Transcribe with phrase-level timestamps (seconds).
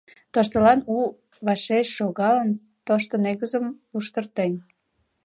[0.33, 0.97] Тоштылан у
[1.45, 2.49] вашеш шогалын,
[2.87, 4.53] тошто негызым луштыртен.